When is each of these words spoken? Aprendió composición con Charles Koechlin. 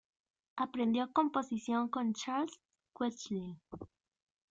Aprendió 0.55 1.13
composición 1.13 1.87
con 1.87 2.13
Charles 2.15 2.59
Koechlin. 2.91 3.61